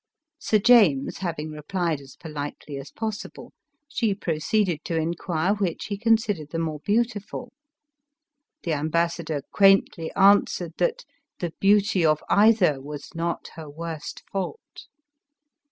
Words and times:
Sir 0.39 0.57
James 0.57 1.19
having 1.19 1.51
replied 1.51 2.01
as 2.01 2.15
politely 2.15 2.77
as 2.77 2.89
possible, 2.89 3.53
she 3.87 4.15
proceeded 4.15 4.83
to 4.85 4.97
inquire 4.97 5.53
which 5.53 5.85
he 5.89 5.97
considered 5.99 6.49
the 6.49 6.57
more 6.57 6.79
beautiful? 6.79 7.53
The 8.63 8.73
ambassador 8.73 9.43
quaintly 9.51 10.11
answered 10.15 10.73
that 10.79 11.05
the 11.37 11.53
beauty 11.59 12.03
of 12.03 12.23
either 12.31 12.81
was 12.81 13.13
not 13.13 13.49
her 13.49 13.69
worst 13.69 14.23
fault. 14.31 14.87